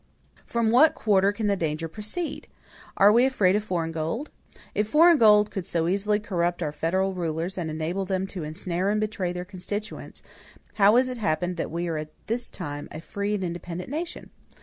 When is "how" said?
10.73-10.95